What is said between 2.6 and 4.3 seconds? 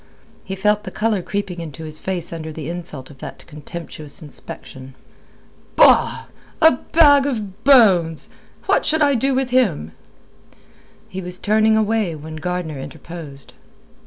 insult of that contemptuous